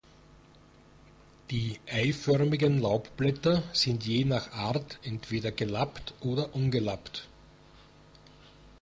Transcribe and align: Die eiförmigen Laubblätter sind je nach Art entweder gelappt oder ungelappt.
Die 1.51 1.77
eiförmigen 1.85 2.79
Laubblätter 2.81 3.61
sind 3.71 4.03
je 4.03 4.25
nach 4.25 4.51
Art 4.51 4.97
entweder 5.03 5.51
gelappt 5.51 6.15
oder 6.21 6.55
ungelappt. 6.55 7.27